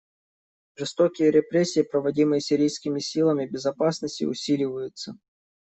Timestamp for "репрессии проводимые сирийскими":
1.29-2.97